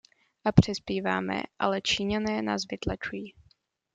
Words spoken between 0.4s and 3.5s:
A přispíváme, ale Číňané nás vytlačují.